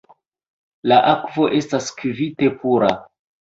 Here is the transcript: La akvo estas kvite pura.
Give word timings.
La 0.91 0.97
akvo 1.11 1.45
estas 1.59 1.91
kvite 2.01 2.51
pura. 2.65 2.91